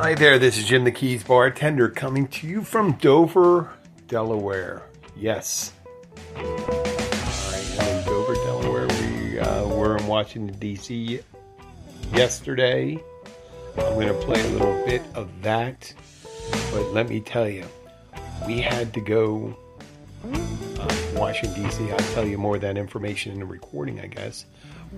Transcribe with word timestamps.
Hi 0.00 0.14
there, 0.14 0.38
this 0.38 0.56
is 0.56 0.64
Jim 0.64 0.84
the 0.84 0.90
Keys 0.90 1.22
bartender 1.22 1.90
coming 1.90 2.26
to 2.28 2.46
you 2.46 2.64
from 2.64 2.92
Dover, 2.92 3.70
Delaware. 4.08 4.82
Yes. 5.14 5.74
I 6.34 6.40
am 6.40 7.98
in 7.98 8.04
Dover, 8.06 8.34
Delaware. 8.34 8.88
We 8.88 9.38
uh, 9.38 9.68
were 9.68 9.98
in 9.98 10.06
Washington, 10.06 10.58
D.C. 10.58 11.20
yesterday. 12.14 12.98
I'm 13.76 13.92
going 13.92 14.08
to 14.08 14.14
play 14.14 14.40
a 14.40 14.48
little 14.48 14.72
bit 14.86 15.02
of 15.14 15.28
that. 15.42 15.92
But 16.72 16.94
let 16.94 17.10
me 17.10 17.20
tell 17.20 17.46
you, 17.46 17.66
we 18.46 18.58
had 18.58 18.94
to 18.94 19.02
go 19.02 19.54
uh, 20.24 20.94
Washington, 21.14 21.64
D.C. 21.64 21.90
I'll 21.92 21.98
tell 22.14 22.26
you 22.26 22.38
more 22.38 22.54
of 22.54 22.62
that 22.62 22.78
information 22.78 23.32
in 23.32 23.40
the 23.40 23.44
recording, 23.44 24.00
I 24.00 24.06
guess. 24.06 24.46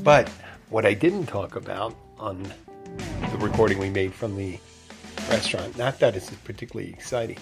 But 0.04 0.28
what 0.68 0.86
I 0.86 0.94
didn't 0.94 1.26
talk 1.26 1.56
about 1.56 1.96
on 2.20 2.44
the 3.32 3.38
recording 3.38 3.80
we 3.80 3.90
made 3.90 4.14
from 4.14 4.36
the 4.36 4.60
restaurant, 5.28 5.76
not 5.78 5.98
that 6.00 6.16
it's 6.16 6.30
particularly 6.30 6.90
exciting, 6.90 7.38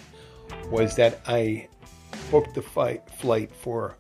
was 0.71 0.97
that 0.97 1.21
I 1.27 1.69
booked 2.31 2.55
the 2.55 2.63
fight, 2.63 3.09
flight 3.11 3.51
for 3.55 3.97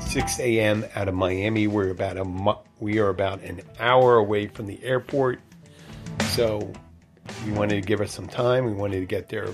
6 0.00 0.40
a.m. 0.40 0.84
out 0.94 1.08
of 1.08 1.14
Miami. 1.14 1.66
We're 1.66 1.90
about 1.90 2.16
a 2.16 2.56
we 2.80 2.98
are 2.98 3.08
about 3.08 3.40
an 3.42 3.62
hour 3.78 4.16
away 4.16 4.48
from 4.48 4.66
the 4.66 4.82
airport, 4.84 5.40
so 6.30 6.72
we 7.46 7.52
wanted 7.52 7.80
to 7.80 7.86
give 7.86 8.00
us 8.00 8.12
some 8.12 8.26
time. 8.26 8.64
We 8.64 8.72
wanted 8.72 9.00
to 9.00 9.06
get 9.06 9.28
there, 9.28 9.48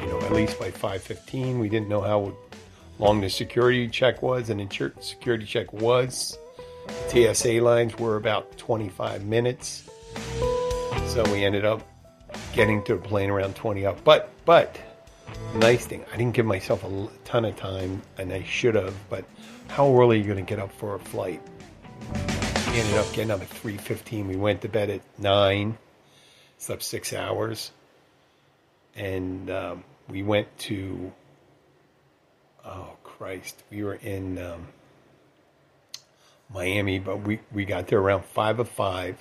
you 0.00 0.06
know, 0.06 0.20
at 0.20 0.32
least 0.32 0.58
by 0.58 0.70
5:15. 0.70 1.58
We 1.58 1.68
didn't 1.68 1.88
know 1.88 2.00
how 2.00 2.36
long 2.98 3.20
the 3.20 3.30
security 3.30 3.88
check 3.88 4.22
was, 4.22 4.50
and 4.50 4.60
the 4.60 4.92
security 5.00 5.46
check 5.46 5.72
was. 5.72 6.38
TSA 7.08 7.60
lines 7.60 7.96
were 7.98 8.16
about 8.16 8.56
25 8.58 9.24
minutes, 9.24 9.88
so 11.06 11.22
we 11.32 11.44
ended 11.44 11.64
up 11.64 11.82
getting 12.52 12.82
to 12.84 12.96
the 12.96 13.00
plane 13.00 13.30
around 13.30 13.56
20 13.56 13.86
up. 13.86 14.02
But 14.04 14.30
but 14.44 14.78
nice 15.54 15.86
thing, 15.86 16.04
I 16.12 16.16
didn't 16.16 16.34
give 16.34 16.46
myself 16.46 16.84
a 16.84 17.08
ton 17.24 17.44
of 17.44 17.56
time, 17.56 18.02
and 18.18 18.32
I 18.32 18.42
should 18.44 18.74
have. 18.74 18.94
But 19.08 19.24
how 19.68 19.94
early 19.98 20.16
are 20.16 20.20
you 20.20 20.24
going 20.24 20.44
to 20.44 20.48
get 20.48 20.58
up 20.58 20.72
for 20.72 20.94
a 20.94 20.98
flight? 20.98 21.42
We 22.72 22.80
ended 22.80 22.98
up 22.98 23.12
getting 23.12 23.30
up 23.30 23.40
at 23.40 23.48
3:15. 23.48 24.28
We 24.28 24.36
went 24.36 24.62
to 24.62 24.68
bed 24.68 24.90
at 24.90 25.00
nine, 25.18 25.78
slept 26.58 26.82
six 26.82 27.12
hours, 27.12 27.70
and 28.94 29.50
um, 29.50 29.84
we 30.08 30.22
went 30.22 30.56
to. 30.60 31.12
Oh 32.64 32.96
Christ, 33.02 33.62
we 33.70 33.82
were 33.82 33.94
in 33.94 34.38
um, 34.38 34.68
Miami, 36.52 36.98
but 36.98 37.22
we 37.22 37.40
we 37.50 37.64
got 37.64 37.88
there 37.88 37.98
around 37.98 38.24
five 38.24 38.60
of 38.60 38.68
five, 38.68 39.18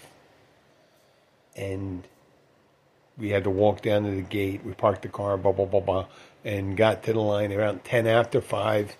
and 1.55 2.07
we 3.17 3.30
had 3.30 3.44
to 3.44 3.50
walk 3.50 3.81
down 3.81 4.04
to 4.04 4.12
the 4.12 4.22
gate. 4.22 4.64
We 4.66 4.73
parked 4.73 5.02
the 5.04 5.09
car, 5.09 5.38
blah 5.38 5.52
blah 5.52 5.66
blah 5.66 5.80
blah, 5.80 6.06
and 6.44 6.76
got 6.78 7.04
to 7.04 7.14
the 7.14 7.20
line 7.20 7.52
around 7.52 7.84
ten 7.84 8.08
after 8.08 8.42
five, 8.42 8.95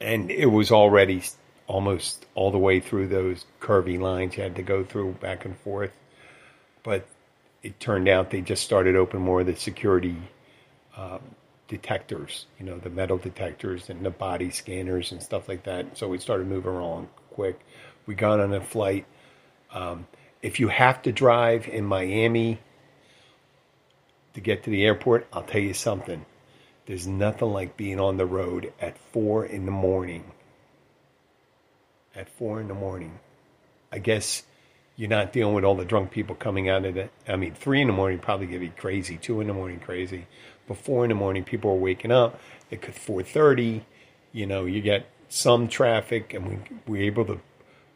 and 0.00 0.30
it 0.30 0.46
was 0.46 0.70
already 0.70 1.22
almost 1.66 2.26
all 2.34 2.50
the 2.50 2.58
way 2.58 2.80
through 2.80 3.06
those 3.06 3.44
curvy 3.60 3.98
lines 3.98 4.36
you 4.36 4.42
had 4.42 4.56
to 4.56 4.62
go 4.62 4.82
through 4.82 5.12
back 5.12 5.44
and 5.44 5.56
forth. 5.58 5.92
But 6.82 7.06
it 7.62 7.78
turned 7.78 8.08
out 8.08 8.30
they 8.30 8.40
just 8.40 8.64
started 8.64 8.96
open 8.96 9.20
more 9.20 9.40
of 9.42 9.46
the 9.46 9.54
security 9.54 10.16
um, 10.96 11.20
detectors, 11.68 12.46
you 12.58 12.66
know, 12.66 12.78
the 12.78 12.90
metal 12.90 13.18
detectors 13.18 13.88
and 13.90 14.04
the 14.04 14.10
body 14.10 14.50
scanners 14.50 15.12
and 15.12 15.22
stuff 15.22 15.48
like 15.48 15.62
that. 15.64 15.96
So 15.96 16.08
we 16.08 16.18
started 16.18 16.48
moving 16.48 16.72
along 16.72 17.08
quick. 17.30 17.60
We 18.06 18.14
got 18.14 18.40
on 18.40 18.52
a 18.52 18.60
flight. 18.60 19.06
Um, 19.72 20.06
if 20.42 20.60
you 20.60 20.68
have 20.68 21.02
to 21.02 21.12
drive 21.12 21.68
in 21.68 21.84
Miami 21.84 22.58
to 24.34 24.40
get 24.40 24.64
to 24.64 24.70
the 24.70 24.84
airport, 24.84 25.26
I'll 25.32 25.42
tell 25.42 25.60
you 25.60 25.74
something. 25.74 26.24
There's 26.86 27.06
nothing 27.06 27.52
like 27.52 27.76
being 27.76 28.00
on 28.00 28.16
the 28.16 28.26
road 28.26 28.72
at 28.80 28.98
four 29.12 29.44
in 29.44 29.64
the 29.64 29.72
morning. 29.72 30.32
At 32.14 32.28
four 32.28 32.60
in 32.60 32.68
the 32.68 32.74
morning. 32.74 33.18
I 33.92 33.98
guess 33.98 34.42
you're 34.96 35.10
not 35.10 35.32
dealing 35.32 35.54
with 35.54 35.64
all 35.64 35.76
the 35.76 35.84
drunk 35.84 36.10
people 36.10 36.34
coming 36.34 36.68
out 36.68 36.84
of 36.84 36.96
it. 36.96 37.10
I 37.28 37.36
mean, 37.36 37.54
three 37.54 37.80
in 37.80 37.86
the 37.86 37.92
morning 37.92 38.18
probably 38.18 38.46
gonna 38.46 38.58
be 38.60 38.68
crazy. 38.68 39.16
Two 39.16 39.40
in 39.40 39.46
the 39.46 39.54
morning 39.54 39.80
crazy. 39.80 40.26
But 40.66 40.78
four 40.78 41.04
in 41.04 41.08
the 41.08 41.14
morning, 41.14 41.44
people 41.44 41.70
are 41.72 41.76
waking 41.76 42.12
up. 42.12 42.40
It 42.70 42.82
could 42.82 42.94
four 42.94 43.22
thirty. 43.22 43.84
You 44.32 44.46
know, 44.46 44.64
you 44.64 44.80
get 44.80 45.06
some 45.28 45.68
traffic, 45.68 46.34
and 46.34 46.46
we 46.46 46.58
we're 46.86 47.02
able 47.04 47.24
to 47.26 47.40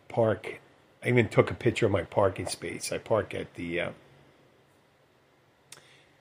park 0.09 0.61
I 1.04 1.09
even 1.09 1.28
took 1.28 1.50
a 1.50 1.54
picture 1.54 1.87
of 1.87 1.92
my 1.92 2.03
parking 2.03 2.47
space. 2.47 2.91
I 2.91 2.98
park 2.98 3.34
at 3.34 3.54
the 3.54 3.81
uh, 3.81 3.91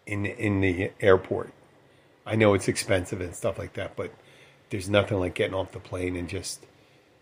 in 0.06 0.26
in 0.26 0.62
the 0.62 0.92
airport. 1.00 1.54
I 2.26 2.36
know 2.36 2.54
it's 2.54 2.68
expensive 2.68 3.22
and 3.22 3.36
stuff 3.36 3.58
like 3.58 3.74
that, 3.74 3.96
but 3.96 4.12
there's 4.70 4.90
nothing 4.90 5.20
like 5.20 5.36
getting 5.36 5.54
off 5.54 5.72
the 5.72 5.80
plane 5.80 6.16
and 6.16 6.28
just 6.28 6.66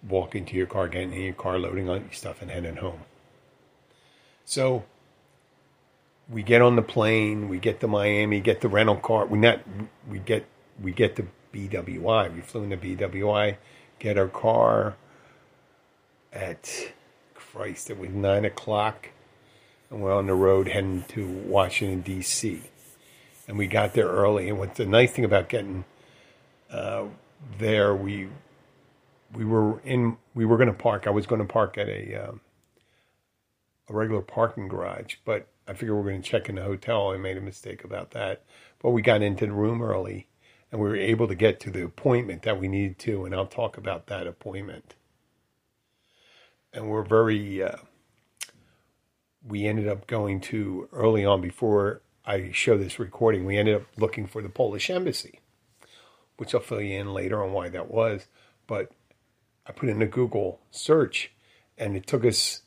walking 0.07 0.45
to 0.45 0.55
your 0.55 0.67
car, 0.67 0.87
getting 0.87 1.13
in 1.13 1.21
your 1.21 1.33
car, 1.33 1.59
loading 1.59 1.89
on 1.89 2.01
your 2.01 2.13
stuff, 2.13 2.41
and 2.41 2.49
heading 2.49 2.77
home. 2.77 3.01
So 4.45 4.83
we 6.29 6.43
get 6.43 6.61
on 6.61 6.75
the 6.75 6.81
plane, 6.81 7.49
we 7.49 7.59
get 7.59 7.79
to 7.81 7.87
Miami, 7.87 8.39
get 8.39 8.61
the 8.61 8.69
rental 8.69 8.95
car. 8.95 9.25
We 9.25 9.37
not 9.37 9.61
we 10.09 10.19
get 10.19 10.45
we 10.81 10.91
get 10.91 11.15
the 11.15 11.25
BWI. 11.53 12.33
We 12.33 12.41
flew 12.41 12.63
in 12.63 12.69
the 12.69 12.77
BWI, 12.77 13.57
get 13.99 14.17
our 14.17 14.27
car 14.27 14.95
at 16.33 16.91
Christ, 17.53 17.89
it 17.89 17.99
was 17.99 18.09
nine 18.09 18.45
o'clock, 18.45 19.09
and 19.89 20.01
we're 20.01 20.15
on 20.15 20.27
the 20.27 20.33
road 20.33 20.69
heading 20.69 21.03
to 21.09 21.27
Washington 21.27 21.99
D.C. 21.99 22.61
And 23.45 23.57
we 23.57 23.67
got 23.67 23.93
there 23.93 24.07
early. 24.07 24.47
And 24.47 24.57
what's 24.57 24.77
the 24.77 24.85
nice 24.85 25.11
thing 25.11 25.25
about 25.25 25.49
getting 25.49 25.83
uh, 26.71 27.05
there, 27.57 27.93
we 27.93 28.29
we 29.33 29.43
were 29.43 29.81
in 29.81 30.17
we 30.33 30.45
were 30.45 30.55
going 30.55 30.67
to 30.67 30.73
park. 30.73 31.07
I 31.07 31.09
was 31.09 31.25
going 31.25 31.41
to 31.41 31.47
park 31.47 31.77
at 31.77 31.89
a 31.89 32.29
um, 32.29 32.39
a 33.89 33.93
regular 33.93 34.21
parking 34.21 34.69
garage, 34.69 35.15
but 35.25 35.47
I 35.67 35.73
figured 35.73 35.95
we 35.95 36.01
are 36.01 36.11
going 36.11 36.21
to 36.21 36.29
check 36.29 36.47
in 36.47 36.55
the 36.55 36.63
hotel. 36.63 37.09
I 37.09 37.17
made 37.17 37.35
a 37.35 37.41
mistake 37.41 37.83
about 37.83 38.11
that, 38.11 38.43
but 38.81 38.91
we 38.91 39.01
got 39.01 39.21
into 39.21 39.45
the 39.45 39.51
room 39.51 39.81
early, 39.81 40.27
and 40.71 40.79
we 40.79 40.87
were 40.87 40.95
able 40.95 41.27
to 41.27 41.35
get 41.35 41.59
to 41.61 41.69
the 41.69 41.83
appointment 41.83 42.43
that 42.43 42.59
we 42.59 42.69
needed 42.69 42.97
to. 42.99 43.25
And 43.25 43.35
I'll 43.35 43.45
talk 43.45 43.77
about 43.77 44.07
that 44.07 44.25
appointment 44.25 44.95
and 46.73 46.89
we're 46.89 47.03
very. 47.03 47.63
Uh, 47.63 47.77
we 49.47 49.65
ended 49.65 49.87
up 49.87 50.07
going 50.07 50.39
to 50.39 50.87
early 50.93 51.25
on 51.25 51.41
before 51.41 52.01
I 52.25 52.51
show 52.51 52.77
this 52.77 52.99
recording. 52.99 53.45
We 53.45 53.57
ended 53.57 53.75
up 53.75 53.83
looking 53.97 54.27
for 54.27 54.41
the 54.41 54.49
Polish 54.49 54.89
embassy, 54.89 55.39
which 56.37 56.53
I'll 56.53 56.61
fill 56.61 56.81
you 56.81 56.99
in 56.99 57.13
later 57.13 57.43
on 57.43 57.51
why 57.51 57.69
that 57.69 57.89
was. 57.89 58.27
But 58.67 58.91
I 59.65 59.71
put 59.71 59.89
in 59.89 60.01
a 60.01 60.07
Google 60.07 60.59
search, 60.69 61.31
and 61.77 61.95
it 61.97 62.05
took 62.05 62.23
us 62.23 62.61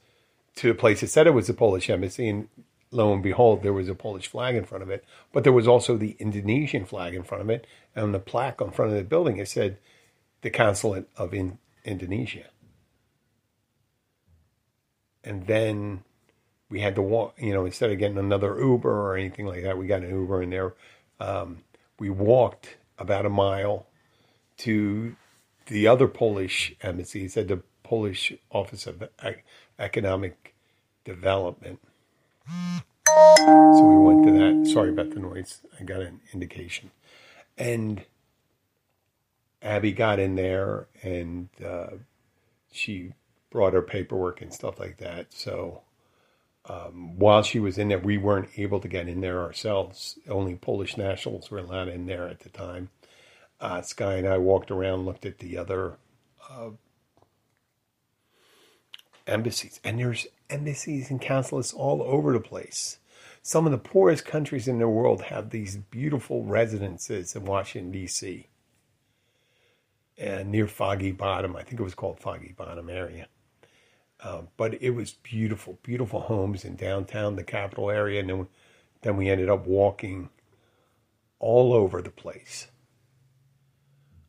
to 0.57 0.69
the 0.69 0.75
place 0.75 1.01
that 1.01 1.09
said 1.09 1.27
it 1.27 1.31
was 1.31 1.47
the 1.47 1.55
Polish 1.55 1.89
embassy, 1.89 2.29
and 2.29 2.49
lo 2.91 3.13
and 3.13 3.23
behold, 3.23 3.63
there 3.63 3.73
was 3.73 3.89
a 3.89 3.95
Polish 3.95 4.27
flag 4.27 4.57
in 4.57 4.65
front 4.65 4.83
of 4.83 4.91
it. 4.91 5.05
But 5.33 5.45
there 5.45 5.53
was 5.53 5.69
also 5.69 5.97
the 5.97 6.17
Indonesian 6.19 6.85
flag 6.85 7.15
in 7.15 7.23
front 7.23 7.43
of 7.43 7.51
it, 7.51 7.67
and 7.95 8.13
the 8.13 8.19
plaque 8.19 8.61
on 8.61 8.73
front 8.73 8.91
of 8.91 8.99
the 8.99 9.05
building 9.05 9.37
it 9.39 9.49
said 9.49 9.79
the 10.43 10.51
consulate 10.51 11.09
of 11.17 11.33
in- 11.33 11.59
Indonesia 11.85 12.47
and 15.25 15.47
then 15.47 16.05
we 16.69 16.81
had 16.81 16.95
to 16.97 17.03
walk. 17.03 17.35
You 17.39 17.53
know, 17.53 17.65
instead 17.65 17.91
of 17.91 17.99
getting 17.99 18.19
another 18.19 18.59
Uber 18.59 18.91
or 18.91 19.17
anything 19.17 19.47
like 19.47 19.63
that, 19.63 19.79
we 19.79 19.87
got 19.87 20.03
an 20.03 20.11
Uber 20.11 20.43
in 20.43 20.51
there. 20.51 20.75
Um, 21.21 21.59
we 21.99 22.11
walked 22.11 22.77
about 22.99 23.27
a 23.27 23.31
mile 23.31 23.87
to 24.59 25.17
the 25.67 25.87
other 25.87 26.09
Polish 26.09 26.75
embassy. 26.83 27.25
It 27.25 27.33
said 27.33 27.49
the 27.49 27.63
Polish 27.83 28.33
Office 28.51 28.87
of 28.87 29.09
Economic 29.79 30.55
Development. 31.05 31.81
So 33.07 33.83
we 33.83 33.97
went 33.97 34.27
to 34.27 34.33
that. 34.33 34.71
Sorry 34.73 34.91
about 34.91 35.11
the 35.11 35.21
noise. 35.21 35.61
I 35.79 35.85
got 35.85 36.01
an 36.01 36.21
indication. 36.33 36.91
And 37.57 38.05
Abby 39.63 39.93
got 39.93 40.19
in 40.19 40.35
there 40.35 40.87
and 41.03 41.49
uh, 41.65 41.97
she 42.73 43.13
brought 43.55 43.73
her 43.73 43.83
paperwork 43.83 44.43
and 44.43 44.53
stuff 44.53 44.81
like 44.81 44.97
that. 44.97 45.33
So 45.33 45.83
um, 46.69 47.17
while 47.17 47.45
she 47.45 47.61
was 47.61 47.79
in 47.79 47.87
there, 47.87 48.01
we 48.01 48.19
weren't 48.19 48.49
able 48.57 48.81
to 48.81 48.89
get 48.89 49.09
in 49.09 49.21
there 49.21 49.41
ourselves. 49.41 50.19
Only 50.29 50.57
Polish 50.57 50.97
nationals 50.97 51.53
were 51.53 51.59
allowed 51.59 51.87
in 51.87 52.07
there 52.07 52.27
at 52.27 52.41
the 52.41 52.49
time. 52.49 52.91
Uh, 53.61 53.81
Sky 53.81 54.15
and 54.15 54.27
I 54.27 54.39
walked 54.39 54.73
around, 54.73 55.07
looked 55.07 55.25
at 55.25 55.39
the 55.39 55.57
other 55.57 55.99
uh, 56.51 56.71
embassies, 59.29 59.79
and 59.85 60.01
there's 60.01 60.27
embassies 60.51 61.09
and 61.09 61.23
consulates 61.23 61.73
all 61.73 62.03
over 62.03 62.33
the 62.33 62.41
place. 62.41 62.99
Some 63.41 63.67
of 63.67 63.73
the 63.73 63.79
poorest 63.79 64.25
countries 64.25 64.67
in 64.67 64.81
the 64.81 64.89
world 64.89 65.23
have 65.23 65.51
these 65.51 65.77
beautiful 65.77 66.43
residences 66.43 67.37
in 67.37 67.45
Washington 67.45 67.93
D.C. 67.93 68.49
and 70.19 70.51
near 70.51 70.67
Foggy 70.67 71.13
Bottom. 71.13 71.55
I 71.55 71.63
think 71.63 71.79
it 71.79 71.85
was 71.85 71.95
called 71.95 72.19
Foggy 72.19 72.53
Bottom 72.57 72.91
area 72.91 73.29
Uh, 74.25 74.41
but 74.57 74.83
it 74.83 74.91
was 74.91 75.13
beautiful, 75.23 75.79
beautiful 75.83 76.21
homes 76.21 76.65
in 76.65 76.77
downtown, 76.77 77.37
the 77.37 77.45
capital 77.45 77.91
area, 77.91 78.21
and 78.21 78.31
then 78.31 78.47
then 79.03 79.19
we 79.19 79.29
ended 79.29 79.51
up 79.51 79.67
walking 79.67 80.31
all 81.39 81.75
over 81.75 82.01
the 82.01 82.11
place. 82.11 82.69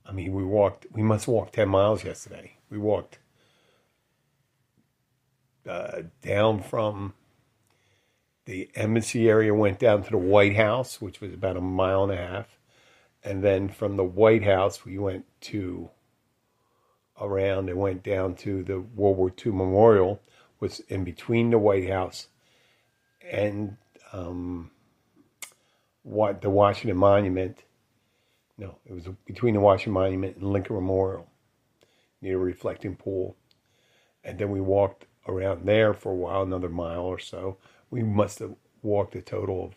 I 0.05 0.11
mean, 0.11 0.33
we 0.33 0.43
walked. 0.43 0.85
We 0.91 1.01
must 1.01 1.29
walk 1.29 1.53
ten 1.53 1.69
miles 1.69 2.03
yesterday. 2.03 2.57
We 2.69 2.77
walked 2.77 3.19
uh, 5.67 6.01
down 6.21 6.61
from 6.61 7.13
the 8.43 8.69
embassy 8.75 9.29
area, 9.29 9.53
went 9.53 9.79
down 9.79 10.03
to 10.03 10.11
the 10.11 10.17
White 10.17 10.57
House, 10.57 11.01
which 11.01 11.21
was 11.21 11.33
about 11.33 11.55
a 11.55 11.61
mile 11.61 12.03
and 12.03 12.11
a 12.11 12.17
half, 12.17 12.59
and 13.23 13.41
then 13.41 13.69
from 13.69 13.95
the 13.95 14.03
White 14.03 14.43
House 14.43 14.83
we 14.83 14.97
went 14.97 15.25
to 15.41 15.89
around 17.19 17.69
and 17.69 17.79
went 17.79 18.03
down 18.03 18.35
to 18.35 18.63
the 18.63 18.79
World 18.79 19.17
War 19.17 19.31
II 19.45 19.51
Memorial, 19.53 20.21
was 20.59 20.79
in 20.81 21.03
between 21.03 21.49
the 21.49 21.57
White 21.57 21.89
House 21.89 22.27
and 23.29 23.77
um, 24.13 24.71
what 26.03 26.41
the 26.41 26.49
Washington 26.49 26.97
Monument. 26.97 27.63
No, 28.57 28.77
it 28.85 28.93
was 28.93 29.07
between 29.25 29.53
the 29.53 29.59
Washington 29.59 29.93
Monument 29.93 30.37
and 30.37 30.51
Lincoln 30.51 30.75
Memorial, 30.75 31.27
near 32.21 32.37
a 32.37 32.39
reflecting 32.39 32.95
pool, 32.95 33.35
and 34.23 34.39
then 34.39 34.49
we 34.49 34.61
walked 34.61 35.05
around 35.27 35.65
there 35.65 35.93
for 35.93 36.11
a 36.11 36.15
while, 36.15 36.43
another 36.43 36.69
mile 36.69 37.01
or 37.01 37.19
so. 37.19 37.57
We 37.89 38.03
must 38.03 38.39
have 38.39 38.55
walked 38.81 39.15
a 39.15 39.21
total 39.21 39.65
of 39.65 39.73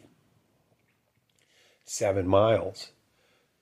seven 1.85 2.29
miles 2.29 2.93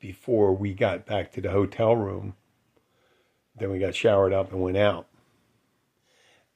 before 0.01 0.53
we 0.53 0.75
got 0.75 1.07
back 1.07 1.33
to 1.33 1.41
the 1.41 1.51
hotel 1.51 1.95
room 1.95 2.35
then 3.59 3.71
we 3.71 3.79
got 3.79 3.95
showered 3.95 4.33
up 4.33 4.53
and 4.53 4.63
went 4.63 4.77
out. 4.77 5.07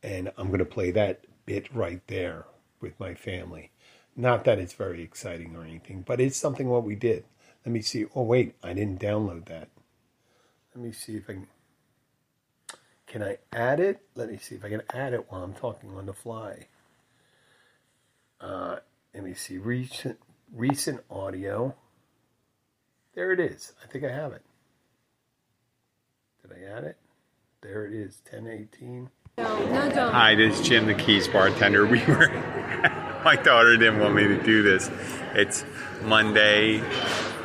And 0.02 0.32
I'm 0.36 0.48
going 0.48 0.60
to 0.60 0.64
play 0.64 0.90
that 0.92 1.24
bit 1.46 1.72
right 1.74 2.00
there 2.06 2.46
with 2.80 2.98
my 2.98 3.14
family. 3.14 3.70
Not 4.16 4.44
that 4.44 4.58
it's 4.58 4.72
very 4.72 5.02
exciting 5.02 5.56
or 5.56 5.62
anything, 5.62 6.02
but 6.06 6.20
it's 6.20 6.36
something 6.36 6.68
what 6.68 6.84
we 6.84 6.94
did. 6.94 7.24
Let 7.64 7.72
me 7.72 7.82
see. 7.82 8.06
Oh, 8.14 8.22
wait, 8.22 8.54
I 8.62 8.72
didn't 8.72 9.00
download 9.00 9.46
that. 9.46 9.68
Let 10.74 10.84
me 10.84 10.92
see 10.92 11.16
if 11.16 11.28
I 11.28 11.34
can. 11.34 11.46
Can 13.06 13.22
I 13.22 13.38
add 13.52 13.80
it? 13.80 14.02
Let 14.14 14.30
me 14.30 14.38
see 14.38 14.54
if 14.54 14.64
I 14.64 14.68
can 14.68 14.82
add 14.94 15.12
it 15.12 15.26
while 15.28 15.42
I'm 15.42 15.52
talking 15.52 15.90
on 15.96 16.06
the 16.06 16.12
fly. 16.12 16.68
Uh, 18.40 18.76
let 19.12 19.24
me 19.24 19.34
see. 19.34 19.58
Recent, 19.58 20.18
recent 20.54 21.00
audio. 21.10 21.74
There 23.14 23.32
it 23.32 23.40
is. 23.40 23.72
I 23.82 23.88
think 23.88 24.04
I 24.04 24.12
have 24.12 24.32
it. 24.32 24.42
Did 26.42 26.52
I 26.52 26.76
add 26.76 26.84
it? 26.84 26.96
There 27.60 27.84
it 27.84 27.92
is, 27.92 28.22
1018. 28.30 29.10
No, 29.36 29.58
no, 29.66 29.90
don't. 29.90 30.12
Hi, 30.12 30.34
this 30.34 30.58
is 30.60 30.66
Jim, 30.66 30.86
the 30.86 30.94
Keys 30.94 31.28
bartender. 31.28 31.86
We 31.86 32.02
were, 32.06 32.28
my 33.24 33.36
daughter 33.36 33.76
didn't 33.76 34.00
want 34.00 34.14
me 34.14 34.26
to 34.26 34.42
do 34.42 34.62
this. 34.62 34.90
It's 35.34 35.64
Monday, 36.02 36.80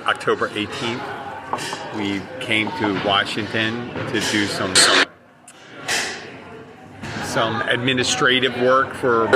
October 0.06 0.50
18th. 0.50 1.98
We 1.98 2.22
came 2.40 2.72
to 2.80 2.94
Washington 3.06 3.90
to 4.08 4.20
do 4.32 4.46
some 4.46 4.74
some 7.24 7.62
administrative 7.64 8.56
work 8.62 8.94
for 8.94 9.28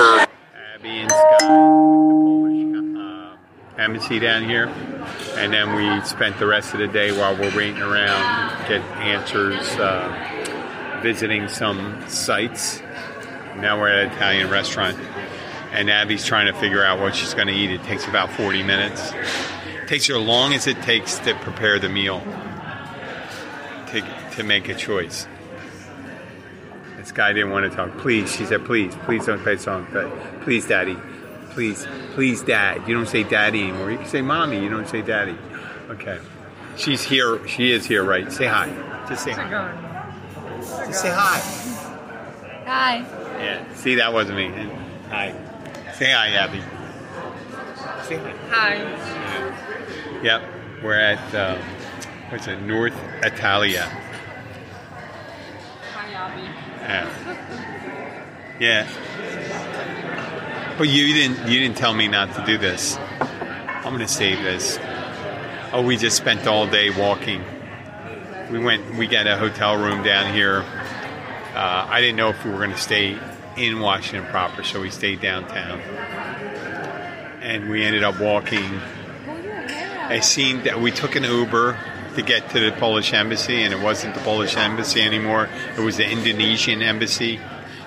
embassy 3.79 4.19
down 4.19 4.43
here 4.43 4.67
and 5.35 5.53
then 5.53 5.75
we 5.75 6.05
spent 6.05 6.37
the 6.39 6.45
rest 6.45 6.73
of 6.73 6.79
the 6.79 6.87
day 6.87 7.11
while 7.11 7.35
we're 7.35 7.55
waiting 7.55 7.81
around, 7.81 8.67
get 8.67 8.81
answers, 8.97 9.59
uh, 9.77 10.99
visiting 11.01 11.47
some 11.47 12.03
sites. 12.07 12.81
Now 13.57 13.79
we're 13.79 13.89
at 13.89 14.07
an 14.07 14.11
Italian 14.11 14.49
restaurant, 14.49 14.97
and 15.71 15.89
Abby's 15.89 16.25
trying 16.25 16.51
to 16.51 16.59
figure 16.59 16.83
out 16.83 16.99
what 16.99 17.15
she's 17.15 17.33
going 17.33 17.47
to 17.47 17.53
eat. 17.53 17.71
It 17.71 17.83
takes 17.83 18.07
about 18.07 18.31
40 18.31 18.63
minutes. 18.63 19.11
It 19.81 19.87
takes 19.87 20.07
her 20.07 20.15
as 20.15 20.25
long 20.25 20.53
as 20.53 20.67
it 20.67 20.81
takes 20.81 21.19
to 21.19 21.35
prepare 21.35 21.79
the 21.79 21.89
meal, 21.89 22.21
to, 23.91 24.01
to 24.35 24.43
make 24.43 24.67
a 24.69 24.75
choice. 24.75 25.27
This 26.97 27.11
guy 27.11 27.33
didn't 27.33 27.51
want 27.51 27.69
to 27.69 27.75
talk. 27.75 27.97
Please, 27.97 28.31
she 28.35 28.45
said, 28.45 28.65
please, 28.65 28.93
please 29.05 29.25
don't 29.25 29.41
play 29.41 29.55
song. 29.57 29.87
But 29.91 30.11
please, 30.41 30.67
Daddy, 30.67 30.97
please, 31.59 31.85
please, 32.13 32.41
dad. 32.41 32.87
You 32.87 32.93
don't 32.93 33.05
say 33.05 33.23
daddy 33.23 33.63
anymore. 33.63 33.91
You 33.91 33.97
can 33.97 34.07
say 34.07 34.21
mommy. 34.21 34.63
You 34.63 34.69
don't 34.69 34.87
say 34.87 35.01
daddy. 35.01 35.35
Okay. 35.89 36.17
She's 36.77 37.03
here. 37.03 37.45
She 37.49 37.73
is 37.73 37.85
here, 37.85 38.01
right? 38.01 38.31
Say 38.31 38.45
hi. 38.47 38.69
Just 39.09 39.25
say 39.25 39.33
hi. 39.33 39.49
Just 40.61 41.01
say 41.01 41.09
hi. 41.09 41.39
Hi. 42.65 42.97
Yeah. 43.43 43.73
See, 43.73 43.95
that 43.95 44.13
wasn't 44.13 44.37
me. 44.37 44.71
Hi. 45.09 45.35
Say 45.95 46.13
hi, 46.13 46.29
Abby. 46.29 46.61
Say 48.07 48.15
hi. 48.15 48.31
Hi. 48.47 48.75
Yeah. 48.75 50.21
Yep. 50.23 50.43
We're 50.81 50.93
at 50.93 51.35
um, 51.35 51.59
what's 52.29 52.47
it? 52.47 52.61
North 52.61 52.95
Italia. 53.21 53.83
Hi, 55.91 56.09
Abby. 56.13 56.41
Yeah. 58.61 58.87
Yeah. 58.87 59.48
But 60.79 60.87
you 60.87 61.13
didn't 61.13 61.51
you 61.51 61.59
didn't 61.59 61.75
tell 61.75 61.93
me 61.93 62.07
not 62.07 62.33
to 62.35 62.45
do 62.45 62.57
this. 62.57 62.97
I'm 63.19 63.91
gonna 63.91 64.07
save 64.07 64.41
this. 64.41 64.79
Oh, 65.73 65.83
we 65.85 65.97
just 65.97 66.15
spent 66.15 66.47
all 66.47 66.67
day 66.67 66.89
walking. 66.89 67.43
We 68.49 68.59
went. 68.59 68.95
We 68.95 69.05
got 69.05 69.27
a 69.27 69.35
hotel 69.35 69.75
room 69.75 70.03
down 70.03 70.33
here. 70.33 70.63
Uh, 71.53 71.85
I 71.89 71.99
didn't 71.99 72.15
know 72.15 72.29
if 72.29 72.45
we 72.45 72.51
were 72.51 72.65
to 72.65 72.77
stay 72.77 73.19
in 73.57 73.81
Washington 73.81 74.25
proper, 74.31 74.63
so 74.63 74.79
we 74.79 74.89
stayed 74.89 75.19
downtown. 75.19 75.81
And 77.41 77.69
we 77.69 77.83
ended 77.83 78.03
up 78.03 78.17
walking. 78.21 78.79
I 79.27 80.21
seen 80.21 80.63
that 80.63 80.79
we 80.79 80.91
took 80.91 81.17
an 81.17 81.25
Uber 81.25 81.77
to 82.15 82.21
get 82.21 82.51
to 82.51 82.59
the 82.61 82.71
Polish 82.71 83.11
embassy, 83.11 83.63
and 83.63 83.73
it 83.73 83.81
wasn't 83.81 84.15
the 84.15 84.21
Polish 84.21 84.55
embassy 84.55 85.01
anymore. 85.01 85.49
It 85.77 85.81
was 85.81 85.97
the 85.97 86.09
Indonesian 86.09 86.81
embassy. 86.81 87.41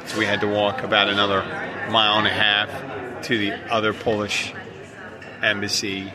So 0.06 0.19
we 0.19 0.26
had 0.26 0.40
to 0.40 0.46
walk 0.46 0.82
about 0.82 1.08
another 1.08 1.43
mile 1.90 2.19
and 2.19 2.26
a 2.26 2.31
half 2.31 3.22
to 3.25 3.38
the 3.38 3.52
other 3.72 3.93
Polish 3.93 4.52
embassy, 5.43 6.12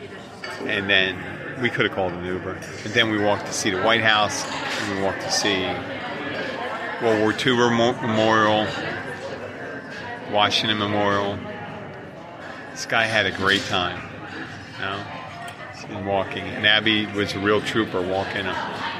and 0.60 0.88
then 0.88 1.18
we 1.60 1.70
could 1.70 1.86
have 1.86 1.94
called 1.94 2.12
an 2.12 2.24
Uber. 2.24 2.52
And 2.52 2.94
then 2.94 3.10
we 3.10 3.18
walked 3.18 3.46
to 3.46 3.52
see 3.52 3.70
the 3.70 3.82
White 3.82 4.02
House, 4.02 4.44
and 4.46 4.98
we 4.98 5.04
walked 5.04 5.22
to 5.22 5.30
see 5.30 5.64
World 7.02 7.20
War 7.20 7.32
II 7.32 7.56
Memorial, 7.56 8.66
Washington 10.30 10.78
Memorial. 10.78 11.38
This 12.72 12.86
guy 12.86 13.04
had 13.04 13.26
a 13.26 13.32
great 13.32 13.62
time, 13.62 14.00
you 14.76 14.84
know, 14.84 15.98
in 15.98 16.06
walking. 16.06 16.44
And 16.44 16.66
Abby 16.66 17.06
was 17.06 17.34
a 17.34 17.38
real 17.38 17.60
trooper 17.60 18.00
walking 18.00 18.46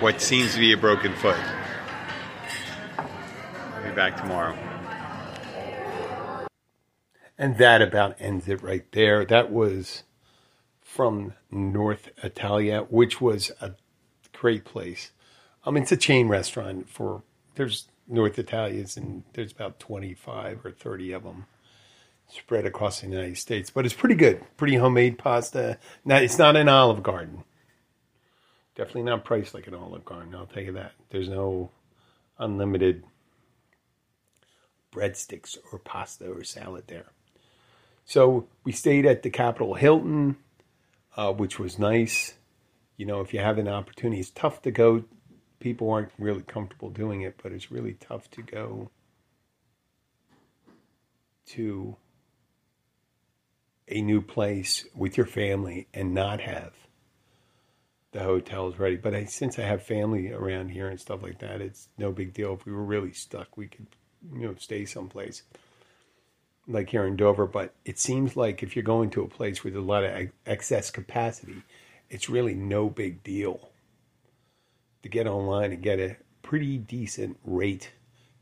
what 0.01 0.21
seems 0.21 0.55
to 0.55 0.61
be 0.61 0.73
a 0.73 0.77
broken 0.77 1.15
foot. 1.15 1.39
I'll 2.99 3.83
be 3.83 3.91
back 3.91 4.17
tomorrow. 4.17 4.57
And 7.39 7.57
that 7.59 7.81
about 7.81 8.17
ends 8.19 8.49
it 8.49 8.63
right 8.63 8.91
there. 8.93 9.25
That 9.25 9.53
was 9.53 10.03
from 10.83 11.35
North 11.51 12.11
Italia, 12.25 12.87
which 12.91 13.21
was 13.21 13.53
a 13.61 13.73
great 14.33 14.65
place. 14.65 15.13
I 15.65 15.71
mean, 15.71 15.85
it's 15.85 15.93
a 15.93 15.97
chain 15.97 16.29
restaurant 16.29 16.89
for, 16.89 17.23
there's 17.55 17.87
North 18.09 18.39
Italias 18.39 18.97
and 18.97 19.23
there's 19.35 19.53
about 19.53 19.79
25 19.79 20.65
or 20.65 20.73
30 20.73 21.13
of 21.13 21.23
them 21.23 21.47
spread 22.29 22.67
across 22.67 23.01
the 23.01 23.07
United 23.07 23.39
States. 23.39 23.71
But 23.71 23.85
it's 23.85 23.95
pretty 23.95 24.15
good. 24.15 24.45
Pretty 24.57 24.77
homemade 24.77 25.19
pasta. 25.19 25.79
Now, 26.05 26.17
it's 26.17 26.39
not 26.39 26.57
an 26.57 26.69
Olive 26.69 27.03
Garden. 27.03 27.45
Definitely 28.75 29.03
not 29.03 29.25
priced 29.25 29.55
like 29.55 29.67
an 29.67 29.75
Olive 29.75 30.05
Garden, 30.05 30.35
I'll 30.35 30.47
tell 30.47 30.63
you 30.63 30.73
that. 30.73 30.93
There's 31.11 31.29
no 31.29 31.71
unlimited 32.39 33.05
breadsticks 34.93 35.57
or 35.73 35.79
pasta 35.79 36.31
or 36.31 36.45
salad 36.45 36.85
there. 36.87 37.13
So 38.09 38.49
we 38.65 38.73
stayed 38.73 39.05
at 39.05 39.23
the 39.23 39.29
Capitol 39.29 39.75
Hilton, 39.75 40.39
uh, 41.15 41.31
which 41.31 41.59
was 41.59 41.79
nice. 41.79 42.37
You 42.97 43.05
know, 43.05 43.21
if 43.21 43.35
you 43.35 43.41
have 43.41 43.59
an 43.59 43.69
opportunity, 43.69 44.19
it's 44.19 44.31
tough 44.31 44.63
to 44.63 44.71
go. 44.71 45.05
People 45.61 45.91
aren't 45.91 46.09
really 46.19 46.41
comfortable 46.41 46.89
doing 46.89 47.21
it, 47.21 47.39
but 47.43 47.53
it's 47.53 47.71
really 47.71 47.99
tough 48.01 48.31
to 48.31 48.43
go 48.43 48.91
to 51.49 51.97
a 53.87 54.01
new 54.01 54.23
place 54.23 54.87
with 54.95 55.19
your 55.19 55.27
family 55.27 55.87
and 55.93 56.15
not 56.15 56.41
have 56.41 56.73
the 58.13 58.21
hotels 58.21 58.79
ready. 58.79 58.97
But 58.97 59.15
I, 59.15 59.27
since 59.27 59.59
I 59.59 59.63
have 59.65 59.83
family 59.83 60.33
around 60.33 60.71
here 60.71 60.89
and 60.89 60.99
stuff 60.99 61.23
like 61.23 61.41
that, 61.41 61.61
it's 61.61 61.91
no 61.99 62.11
big 62.13 62.33
deal. 62.33 62.55
If 62.55 62.65
we 62.65 62.73
were 62.73 62.85
really 62.85 63.13
stuck, 63.13 63.59
we 63.59 63.67
could, 63.67 63.89
you 64.33 64.47
know, 64.47 64.55
stay 64.59 64.87
someplace 64.87 65.43
like 66.69 66.91
here 66.91 67.07
in 67.07 67.17
Dover, 67.17 67.47
but 67.47 67.75
it 67.85 67.99
seems 67.99 68.37
like 68.37 68.63
if 68.63 68.77
you're 68.77 68.83
going 68.83 69.11
to 69.11 69.23
a 69.23 69.29
place 69.29 69.65
with 69.65 69.75
a 69.75 69.81
lot 69.81 70.05
of 70.05 70.29
excess 70.47 70.91
capacity, 70.91 71.63
it's 72.11 72.29
really 72.29 72.55
no 72.55 72.89
big 72.91 73.23
deal 73.25 73.71
to 75.03 75.09
get 75.09 75.27
online 75.27 75.73
and 75.73 75.83
get 75.83 75.99
a 75.99 76.17
pretty 76.43 76.77
decent 76.77 77.39
rate 77.45 77.93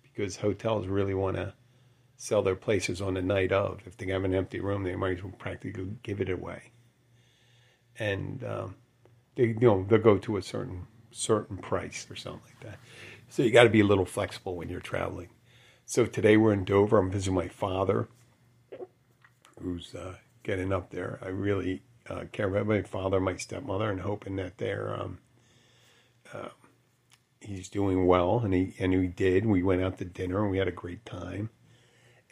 because 0.02 0.37
hotels 0.37 0.87
really 0.87 1.14
want 1.14 1.37
to 1.37 1.54
sell 2.16 2.42
their 2.42 2.56
places 2.56 3.00
on 3.00 3.14
the 3.14 3.23
night 3.23 3.52
of. 3.52 3.80
If 3.87 3.97
they 3.97 4.06
have 4.06 4.25
an 4.25 4.35
empty 4.35 4.61
room, 4.61 4.83
they 4.83 4.97
might 4.97 5.18
as 5.18 5.23
well 5.23 5.35
practically 5.38 5.97
give 6.02 6.21
it 6.21 6.30
away. 6.30 6.73
And 7.99 8.42
um, 8.45 8.76
they, 9.37 9.45
you 9.45 9.61
know, 9.61 9.87
they'll 9.88 9.99
go 9.99 10.18
to 10.18 10.37
a 10.37 10.42
certain 10.42 10.87
certain 11.12 11.56
price 11.56 12.06
or 12.11 12.16
something 12.16 12.42
like 12.45 12.61
that. 12.61 12.78
So 13.28 13.42
you 13.42 13.50
got 13.50 13.64
to 13.64 13.71
be 13.71 13.80
a 13.80 13.87
little 13.87 14.04
flexible 14.04 14.54
when 14.56 14.68
you're 14.68 14.80
traveling. 14.80 15.28
So 15.88 16.04
today 16.04 16.36
we're 16.36 16.52
in 16.52 16.64
Dover. 16.64 16.98
I'm 16.98 17.12
visiting 17.12 17.36
my 17.36 17.46
father, 17.46 18.08
who's 19.62 19.94
uh, 19.94 20.16
getting 20.42 20.72
up 20.72 20.90
there. 20.90 21.20
I 21.22 21.28
really 21.28 21.82
uh, 22.10 22.24
care 22.32 22.48
about 22.48 22.66
my 22.66 22.82
father, 22.82 23.20
my 23.20 23.36
stepmother, 23.36 23.88
and 23.88 24.00
hoping 24.00 24.34
that 24.34 24.58
they're 24.58 24.92
um, 24.92 25.18
uh, 26.34 26.48
he's 27.40 27.68
doing 27.68 28.04
well, 28.04 28.40
and 28.40 28.52
he 28.52 28.74
and 28.80 28.92
he 28.92 29.06
did. 29.06 29.46
We 29.46 29.62
went 29.62 29.80
out 29.80 29.98
to 29.98 30.04
dinner 30.04 30.42
and 30.42 30.50
we 30.50 30.58
had 30.58 30.66
a 30.66 30.72
great 30.72 31.06
time. 31.06 31.50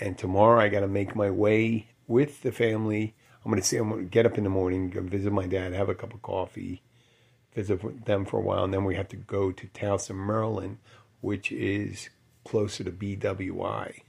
And 0.01 0.19
tomorrow 0.19 0.61
I 0.61 0.69
got 0.69 0.81
to 0.81 0.89
make 0.89 1.15
my 1.15 1.31
way 1.31 1.91
with 2.09 2.43
the 2.43 2.51
family. 2.51 3.15
I'm 3.45 3.53
going 3.53 3.63
to 3.63 3.67
say 3.67 3.77
I'm 3.77 3.89
going 3.89 4.03
to 4.03 4.11
get 4.11 4.27
up 4.27 4.37
in 4.37 4.43
the 4.43 4.51
morning, 4.51 4.91
go 4.91 5.01
visit 5.01 5.33
my 5.33 5.47
dad, 5.47 5.73
have 5.75 5.89
a 5.89 5.95
cup 5.95 6.13
of 6.13 6.23
coffee, 6.23 6.83
visit 7.55 8.05
them 8.05 8.25
for 8.25 8.39
a 8.39 8.43
while, 8.43 8.65
and 8.65 8.75
then 8.75 8.85
we 8.85 8.97
have 8.97 9.09
to 9.11 9.17
go 9.17 9.53
to 9.53 9.69
Towson, 9.69 10.17
Maryland, 10.27 10.79
which 11.21 11.53
is 11.53 12.09
closer 12.45 12.85
to 12.85 12.91
BWI, 12.91 14.01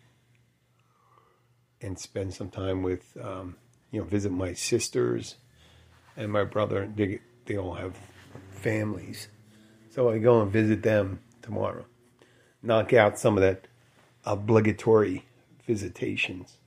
and 1.82 2.00
spend 2.00 2.34
some 2.34 2.50
time 2.50 2.84
with, 2.84 3.18
um, 3.22 3.56
you 3.92 4.00
know, 4.00 4.06
visit 4.06 4.32
my 4.32 4.54
sisters 4.54 5.36
and 6.18 6.32
my 6.32 6.44
brother. 6.44 6.90
They, 6.94 7.20
they 7.46 7.58
all 7.58 7.76
have 7.76 7.98
families. 8.52 9.28
So 9.92 10.10
I 10.10 10.18
go 10.18 10.42
and 10.42 10.52
visit 10.52 10.84
them 10.84 11.20
tomorrow. 11.42 11.86
Knock 12.62 12.94
out 12.94 13.20
some 13.20 13.38
of 13.38 13.42
that 13.42 13.68
obligatory 14.26 15.26
visitations. 15.66 16.58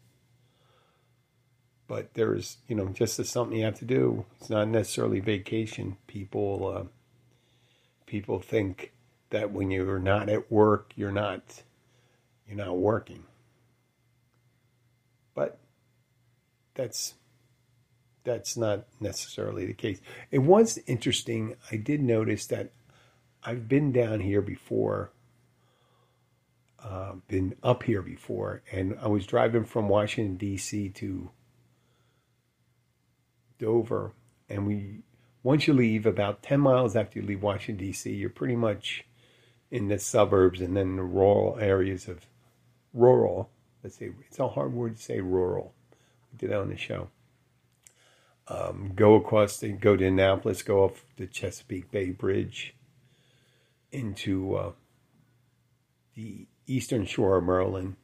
But 1.89 2.15
there's, 2.15 2.59
you 2.69 2.77
know, 2.77 2.89
just 2.89 3.23
something 3.25 3.59
you 3.59 3.65
have 3.65 3.79
to 3.79 3.85
do. 3.85 4.27
It's 4.39 4.51
not 4.51 4.69
necessarily 4.69 5.21
vacation. 5.21 5.97
People, 6.07 6.75
uh, 6.77 6.85
people 8.07 8.41
think 8.41 8.93
that 9.31 9.53
when 9.53 9.71
you're 9.71 9.99
not 9.99 10.29
at 10.29 10.51
work, 10.51 10.93
you're 10.97 11.13
not, 11.13 11.63
you're 12.47 12.57
not 12.57 12.77
working. 12.77 13.25
But 15.35 15.59
that's 16.75 17.15
that's 18.29 18.57
not 18.57 18.85
necessarily 19.01 19.65
the 19.65 19.73
case. 19.73 20.01
It 20.31 20.41
was 20.41 20.79
interesting. 20.87 21.55
I 21.73 21.77
did 21.77 22.03
notice 22.03 22.47
that 22.47 22.73
I've 23.43 23.69
been 23.69 23.91
down 23.91 24.21
here 24.21 24.43
before, 24.43 25.11
uh, 26.83 27.13
been 27.27 27.55
up 27.63 27.85
here 27.85 28.03
before, 28.03 28.63
and 28.71 28.99
I 29.01 29.09
was 29.09 29.27
driving 29.27 29.65
from 29.65 29.89
Washington 29.89 30.37
D.C. 30.37 30.91
to 30.91 31.31
Dover, 33.59 34.13
and 34.49 34.67
we 34.67 34.99
once 35.43 35.67
you 35.67 35.73
leave 35.73 36.05
about 36.05 36.43
ten 36.43 36.61
miles 36.61 36.97
after 36.97 37.21
you 37.21 37.25
leave 37.27 37.43
Washington 37.43 37.87
D.C., 37.87 38.13
you're 38.13 38.29
pretty 38.29 38.57
much 38.57 39.05
in 39.71 39.89
the 39.89 39.99
suburbs 39.99 40.61
and 40.61 40.77
then 40.77 40.97
the 40.97 41.03
rural 41.03 41.59
areas 41.61 42.09
of 42.09 42.27
rural. 42.93 43.51
Let's 43.83 43.97
say 43.97 44.11
it's 44.27 44.39
a 44.39 44.49
hard 44.49 44.73
word 44.73 44.97
to 44.97 45.03
say 45.03 45.21
rural. 45.21 45.75
We 46.33 46.39
did 46.39 46.51
that 46.51 46.61
on 46.61 46.71
the 46.71 46.77
show. 46.77 47.09
Um, 48.49 48.93
go 48.95 49.15
across 49.15 49.59
the 49.59 49.73
go 49.73 49.97
to 49.97 50.07
Annapolis, 50.07 50.63
go 50.63 50.85
off 50.85 51.05
the 51.17 51.27
Chesapeake 51.27 51.91
Bay 51.91 52.11
Bridge 52.11 52.75
into 53.93 54.55
uh, 54.55 54.73
the 56.15 56.47
eastern 56.67 57.05
shore 57.05 57.37
of 57.37 57.45
Maryland 57.45 57.97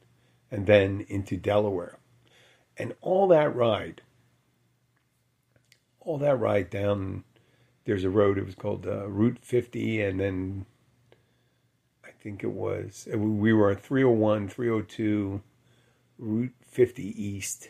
and 0.51 0.67
then 0.67 1.05
into 1.09 1.35
Delaware. 1.35 1.97
And 2.77 2.93
all 3.01 3.27
that 3.29 3.55
ride, 3.55 4.01
all 5.99 6.17
that 6.19 6.39
ride 6.39 6.69
down, 6.69 7.23
there's 7.85 8.03
a 8.03 8.09
road, 8.09 8.37
it 8.37 8.45
was 8.45 8.55
called 8.55 8.85
uh, 8.85 9.07
Route 9.07 9.39
50, 9.41 10.01
and 10.01 10.19
then 10.19 10.65
think 12.25 12.43
it 12.43 12.51
was, 12.51 13.07
uh, 13.13 13.19
we 13.19 13.53
were 13.53 13.69
on 13.69 13.75
301, 13.75 14.49
302, 14.49 15.43
Route 16.17 16.53
50 16.63 17.23
East. 17.23 17.69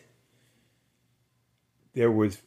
There 1.92 2.10
was, 2.10 2.40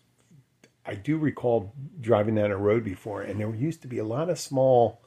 I 0.88 0.96
do 0.96 1.20
recall 1.20 1.72
driving 2.02 2.34
down 2.34 2.50
a 2.50 2.58
road 2.58 2.84
before, 2.84 3.22
and 3.22 3.40
there 3.40 3.54
used 3.54 3.84
to 3.84 3.88
be 3.88 4.00
a 4.00 4.04
lot 4.04 4.28
of 4.28 4.40
small 4.40 5.02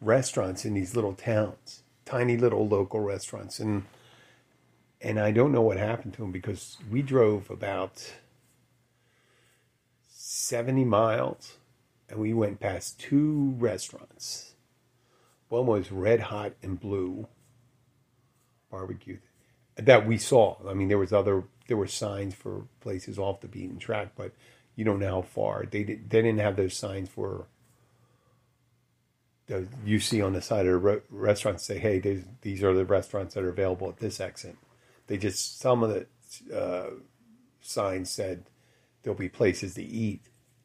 restaurants 0.00 0.64
in 0.64 0.74
these 0.74 0.96
little 0.96 1.12
towns, 1.12 1.84
tiny 2.04 2.36
little 2.36 2.66
local 2.66 2.98
restaurants, 2.98 3.60
and 3.60 3.84
and 5.00 5.20
I 5.20 5.30
don't 5.30 5.52
know 5.52 5.62
what 5.62 5.78
happened 5.78 6.14
to 6.14 6.20
them 6.20 6.32
because 6.32 6.78
we 6.90 7.00
drove 7.00 7.48
about 7.48 8.12
seventy 10.10 10.84
miles, 10.84 11.58
and 12.08 12.18
we 12.18 12.34
went 12.34 12.58
past 12.58 12.98
two 12.98 13.54
restaurants. 13.56 14.49
One 15.50 15.66
was 15.66 15.92
Red 15.92 16.20
Hot 16.20 16.54
and 16.62 16.80
Blue 16.80 17.26
barbecue 18.70 19.18
that 19.76 20.06
we 20.06 20.16
saw. 20.16 20.56
I 20.66 20.74
mean, 20.74 20.88
there 20.88 20.98
was 20.98 21.12
other 21.12 21.44
there 21.66 21.76
were 21.76 21.86
signs 21.86 22.34
for 22.34 22.66
places 22.80 23.18
off 23.18 23.40
the 23.40 23.48
beaten 23.48 23.78
track, 23.78 24.12
but 24.16 24.32
you 24.76 24.84
don't 24.84 25.00
know 25.00 25.16
how 25.16 25.22
far 25.22 25.66
they 25.70 25.84
did, 25.84 26.08
they 26.08 26.22
didn't 26.22 26.40
have 26.40 26.56
those 26.56 26.76
signs 26.76 27.08
for 27.08 27.46
you 29.84 29.98
see 29.98 30.22
on 30.22 30.32
the 30.32 30.40
side 30.40 30.66
of 30.66 30.72
the 30.72 30.78
re- 30.78 31.00
restaurant 31.10 31.60
say, 31.60 31.78
"Hey, 31.78 31.98
these, 32.42 32.62
are 32.62 32.72
the 32.72 32.84
restaurants 32.84 33.34
that 33.34 33.42
are 33.42 33.48
available 33.48 33.88
at 33.88 33.98
this 33.98 34.20
exit." 34.20 34.56
They 35.08 35.18
just 35.18 35.58
some 35.58 35.82
of 35.82 35.90
the 35.90 36.56
uh, 36.56 36.90
signs 37.60 38.10
said 38.10 38.44
there'll 39.02 39.18
be 39.18 39.28
places 39.28 39.74
to 39.74 39.82
eat, 39.82 40.22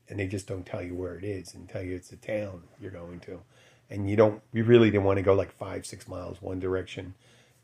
and 0.07 0.19
they 0.19 0.27
just 0.27 0.45
don't 0.45 0.65
tell 0.65 0.83
you 0.83 0.93
where 0.93 1.17
it 1.17 1.23
is 1.23 1.55
and 1.55 1.67
tell 1.67 1.81
you 1.81 1.95
it's 1.95 2.09
the 2.09 2.15
town 2.17 2.63
you're 2.79 2.91
going 2.91 3.21
to, 3.21 3.41
and 3.89 4.09
you 4.09 4.15
don't. 4.15 4.41
We 4.51 4.61
really 4.61 4.89
didn't 4.89 5.05
want 5.05 5.17
to 5.17 5.23
go 5.23 5.33
like 5.33 5.51
five, 5.51 5.85
six 5.85 6.07
miles 6.07 6.41
one 6.41 6.59
direction 6.59 7.15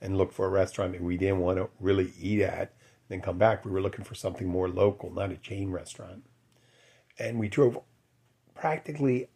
and 0.01 0.17
look 0.17 0.31
for 0.31 0.45
a 0.45 0.49
restaurant 0.49 0.93
that 0.93 1.01
we 1.01 1.17
didn't 1.17 1.39
want 1.39 1.57
to 1.57 1.69
really 1.79 2.11
eat 2.19 2.41
at, 2.41 2.73
then 3.07 3.21
come 3.21 3.37
back. 3.37 3.63
We 3.65 3.71
were 3.71 3.81
looking 3.81 4.05
for 4.05 4.15
something 4.15 4.47
more 4.47 4.67
local, 4.67 5.11
not 5.11 5.31
a 5.31 5.37
chain 5.37 5.71
restaurant, 5.71 6.23
and 7.19 7.39
we 7.39 7.47
drove 7.47 7.79
practically 8.53 9.29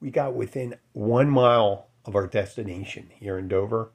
we 0.00 0.10
got 0.10 0.34
within 0.34 0.74
one 0.92 1.30
mile 1.30 1.86
of 2.04 2.14
our 2.14 2.26
destination 2.26 3.10
here 3.14 3.38
in 3.38 3.48
Dover 3.48 3.90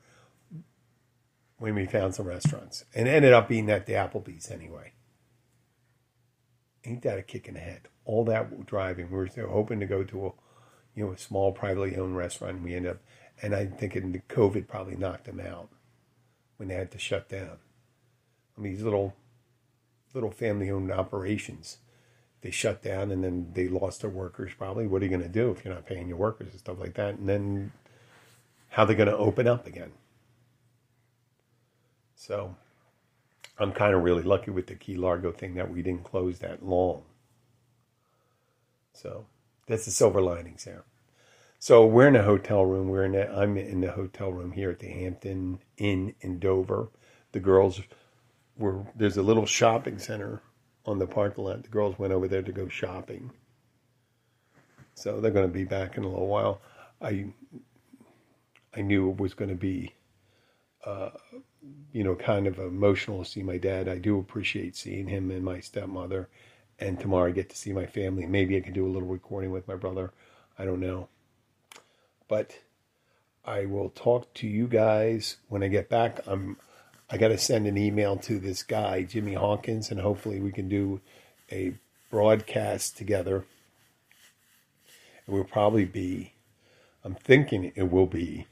when 1.60 1.76
we 1.76 1.86
found 1.86 2.16
some 2.16 2.26
restaurants 2.26 2.84
and 2.96 3.08
ended 3.08 3.32
up 3.32 3.48
being 3.48 3.70
at 3.70 3.86
the 3.86 3.94
Applebee's 3.94 4.50
anyway. 4.50 4.94
Ain't 6.84 7.04
that 7.04 7.20
a 7.20 7.22
kick 7.22 7.48
in 7.48 7.54
the 7.54 7.60
head? 7.60 7.90
All 8.06 8.26
that 8.26 8.66
driving, 8.66 9.12
we 9.12 9.18
were 9.18 9.30
hoping 9.48 9.80
to 9.82 9.86
go 9.86 10.04
to 10.04 10.28
a, 10.28 10.32
you 10.96 11.06
know, 11.06 11.12
a 11.12 11.18
small 11.18 11.52
privately 11.52 11.96
owned 11.96 12.18
restaurant. 12.18 12.58
And 12.58 12.64
we 12.64 12.76
ended 12.76 12.92
up, 12.92 12.98
and 13.42 13.56
I'm 13.56 13.72
thinking 13.72 14.12
the 14.12 14.20
COVID 14.20 14.68
probably 14.68 14.96
knocked 14.96 15.26
them 15.26 15.40
out 15.40 15.70
when 16.58 16.70
they 16.70 16.76
had 16.76 16.92
to 16.92 17.00
shut 17.00 17.30
down. 17.30 17.58
I 18.58 18.62
mean, 18.62 18.74
these 18.74 18.84
little, 18.84 19.16
little 20.14 20.32
family 20.32 20.70
owned 20.70 20.92
operations 20.92 21.78
they 22.42 22.52
shut 22.52 22.82
down 22.82 23.12
and 23.12 23.24
then 23.24 23.52
they 23.54 23.68
lost 23.68 24.02
their 24.02 24.10
workers 24.10 24.52
probably. 24.58 24.88
What 24.88 25.02
are 25.02 25.06
you 25.06 25.10
going 25.10 25.24
to 25.24 25.28
do 25.28 25.52
if 25.52 25.64
you're 25.64 25.74
not 25.74 25.86
paying 25.86 26.08
your 26.08 26.18
workers 26.18 26.52
and 26.52 26.60
stuff 26.60 26.80
like 26.80 26.94
that? 26.96 27.16
And 27.16 27.28
then 27.28 27.72
how 28.70 28.86
they're 28.86 28.96
going 28.96 29.10
to 29.10 29.18
open 29.18 29.48
up 29.48 29.68
again. 29.68 29.92
So 32.16 32.56
I'm 33.58 33.74
kind 33.74 33.94
of 33.94 34.04
really 34.04 34.24
lucky 34.24 34.52
with 34.52 34.68
the 34.68 34.76
Key 34.76 34.96
Largo 34.96 35.32
thing 35.32 35.56
that 35.56 35.72
we 35.72 35.82
didn't 35.82 36.04
close 36.04 36.40
that 36.40 36.66
long. 36.66 37.04
So 38.94 39.26
that's 39.70 39.86
the 39.86 39.92
silver 39.92 40.20
linings 40.20 40.66
there. 40.66 40.84
So 41.60 41.86
we're 41.86 42.08
in 42.08 42.16
a 42.16 42.24
hotel 42.24 42.66
room. 42.66 42.90
We're 42.90 43.06
in 43.06 43.16
a, 43.16 43.26
I'm 43.26 43.56
in 43.56 43.82
the 43.82 43.92
hotel 43.92 44.34
room 44.34 44.52
here 44.52 44.72
at 44.72 44.80
the 44.80 44.88
Hampton 44.88 45.60
Inn 45.78 46.16
in 46.22 46.40
Dover. 46.40 46.90
The 47.34 47.40
girls 47.40 47.82
were 48.58 48.86
there's 48.96 49.18
a 49.18 49.22
little 49.22 49.46
shopping 49.46 50.00
center 50.00 50.42
on 50.86 50.98
the 50.98 51.06
parking 51.06 51.44
lot. 51.44 51.62
The 51.62 51.70
girls 51.70 52.00
went 52.00 52.14
over 52.14 52.28
there 52.28 52.42
to 52.42 52.52
go 52.52 52.68
shopping. 52.68 53.32
So 54.96 55.22
they're 55.22 55.32
going 55.32 55.48
to 55.48 55.54
be 55.54 55.66
back 55.66 55.98
in 55.98 56.04
a 56.04 56.10
little 56.10 56.28
while. 56.28 56.62
I 57.00 57.28
I 58.76 58.82
knew 58.82 59.12
it 59.12 59.18
was 59.18 59.36
going 59.36 59.50
to 59.50 59.56
be, 59.56 59.94
uh, 60.84 61.12
you 61.92 62.04
know, 62.04 62.16
kind 62.16 62.48
of 62.48 62.58
emotional 62.58 63.24
to 63.24 63.30
see 63.30 63.44
my 63.44 63.58
dad. 63.58 63.88
I 63.88 64.00
do 64.00 64.18
appreciate 64.18 64.76
seeing 64.76 65.08
him 65.08 65.30
and 65.30 65.44
my 65.44 65.60
stepmother. 65.60 66.28
And 66.80 67.00
tomorrow 67.00 67.28
I 67.28 67.32
get 67.32 67.50
to 67.50 67.58
see 67.58 67.74
my 67.74 67.86
family. 67.86 68.26
Maybe 68.26 68.56
I 68.58 68.62
can 68.62 68.74
do 68.74 68.86
a 68.86 68.92
little 68.92 69.08
recording 69.08 69.52
with 69.52 69.68
my 69.68 69.76
brother. 69.76 70.12
I 70.58 70.66
don't 70.66 70.80
know. 70.80 71.10
But 72.28 72.60
I 73.44 73.66
will 73.66 73.90
talk 73.90 74.34
to 74.36 74.48
you 74.48 74.68
guys 74.68 75.38
when 75.48 75.64
I 75.64 75.68
get 75.68 75.90
back. 75.90 76.20
I'm 76.26 76.58
I 77.12 77.18
got 77.18 77.30
to 77.30 77.40
send 77.40 77.66
an 77.66 77.78
email 77.78 78.18
to 78.18 78.38
this 78.38 78.62
guy, 78.62 79.02
Jimmy 79.02 79.34
Hawkins, 79.34 79.90
and 79.90 80.00
hopefully 80.00 80.40
we 80.40 80.52
can 80.52 80.70
do 80.70 81.02
a 81.52 81.74
broadcast 82.12 82.98
together. 82.98 83.46
It 85.28 85.32
will 85.32 85.44
probably 85.44 85.86
be, 85.86 86.34
I'm 87.04 87.16
thinking 87.16 87.72
it 87.76 87.92
will 87.92 88.06
be 88.06 88.46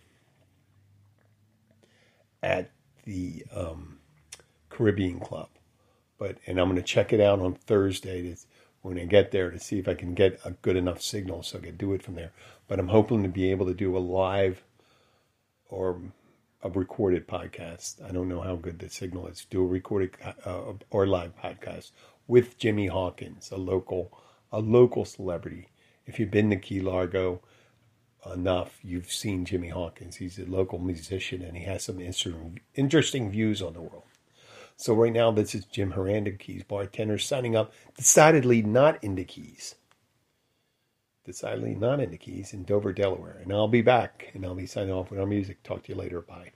at 2.41 2.71
the 3.03 3.45
um, 3.55 3.99
Caribbean 4.69 5.19
Club. 5.19 5.49
But 6.17 6.37
and 6.45 6.59
I'm 6.59 6.67
going 6.69 6.77
to 6.77 6.81
check 6.81 7.13
it 7.13 7.21
out 7.21 7.39
on 7.39 7.53
Thursday 7.53 8.21
to, 8.23 8.37
when 8.81 8.97
I 8.97 9.05
get 9.05 9.31
there 9.31 9.51
to 9.51 9.59
see 9.59 9.79
if 9.79 9.87
I 9.87 9.93
can 9.93 10.13
get 10.13 10.39
a 10.45 10.51
good 10.51 10.75
enough 10.75 11.01
signal 11.01 11.43
so 11.43 11.57
I 11.57 11.61
can 11.61 11.77
do 11.77 11.93
it 11.93 12.03
from 12.03 12.15
there. 12.15 12.31
But 12.67 12.79
I'm 12.79 12.87
hoping 12.87 13.23
to 13.23 13.29
be 13.29 13.51
able 13.51 13.65
to 13.67 13.73
do 13.73 13.95
a 13.95 13.99
live 13.99 14.63
or 15.69 16.01
a 16.63 16.69
recorded 16.69 17.27
podcast. 17.27 18.03
I 18.03 18.11
don't 18.11 18.29
know 18.29 18.41
how 18.41 18.55
good 18.55 18.79
the 18.79 18.89
signal 18.89 19.27
is. 19.27 19.45
Do 19.49 19.63
a 19.63 19.67
recorded 19.67 20.11
uh, 20.45 20.73
or 20.89 21.05
live 21.05 21.35
podcast 21.37 21.91
with 22.27 22.57
Jimmy 22.57 22.87
Hawkins, 22.87 23.51
a 23.51 23.57
local 23.57 24.17
a 24.51 24.59
local 24.59 25.05
celebrity. 25.05 25.67
If 26.05 26.19
you've 26.19 26.31
been 26.31 26.49
to 26.51 26.55
Key 26.55 26.79
Largo 26.79 27.41
enough, 28.33 28.79
you've 28.81 29.11
seen 29.11 29.45
Jimmy 29.45 29.69
Hawkins. 29.69 30.17
He's 30.17 30.39
a 30.39 30.45
local 30.45 30.79
musician 30.79 31.41
and 31.41 31.57
he 31.57 31.65
has 31.65 31.83
some 31.83 31.99
interesting 32.75 33.29
views 33.29 33.61
on 33.61 33.73
the 33.73 33.81
world. 33.81 34.03
So 34.77 34.93
right 34.93 35.11
now, 35.11 35.31
this 35.31 35.55
is 35.55 35.65
Jim 35.65 35.91
Horan 35.91 36.25
the, 36.25 36.31
Keys 36.31 36.63
bartender, 36.63 37.17
signing 37.17 37.55
up. 37.55 37.73
Decidedly 37.95 38.61
not 38.61 39.03
into 39.03 39.23
Keys. 39.23 39.73
Decidedly 41.25 41.73
not 41.73 41.99
into 41.99 42.17
Keys 42.17 42.53
in 42.53 42.63
Dover, 42.63 42.93
Delaware. 42.93 43.39
And 43.41 43.51
I'll 43.51 43.67
be 43.67 43.81
back 43.81 44.31
and 44.33 44.45
I'll 44.45 44.53
be 44.55 44.67
signing 44.67 44.93
off 44.93 45.09
with 45.09 45.19
our 45.19 45.25
music. 45.25 45.63
Talk 45.63 45.83
to 45.83 45.91
you 45.91 45.97
later. 45.97 46.21
Bye. 46.21 46.51